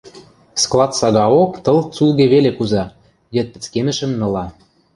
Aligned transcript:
Склад 0.61 0.91
сагаок 0.99 1.51
тыл 1.63 1.79
цулге 1.95 2.25
веле 2.33 2.51
куза, 2.57 2.83
йыд 3.35 3.47
пӹцкемӹшӹм 3.53 4.11
ныла. 4.19 4.45